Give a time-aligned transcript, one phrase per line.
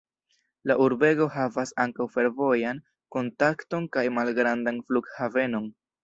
[0.69, 2.79] La urbego havas ankaŭ fervojan
[3.15, 5.69] kontakton kaj malgrandan flughavenon.